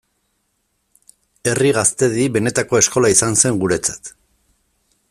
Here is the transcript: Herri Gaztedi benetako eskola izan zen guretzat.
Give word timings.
Herri 1.51 1.73
Gaztedi 1.79 2.25
benetako 2.39 2.81
eskola 2.81 3.13
izan 3.17 3.39
zen 3.45 3.63
guretzat. 3.67 4.13